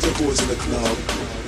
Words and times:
The 0.00 0.24
boys 0.24 0.40
in 0.40 0.48
the 0.48 0.54
club. 0.54 1.39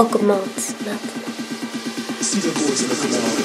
Plaisir 0.00 0.30
augmente 0.30 0.74
maintenant. 0.86 1.30
Laisse 2.20 3.20
ma 3.20 3.39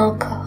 Encore. 0.00 0.39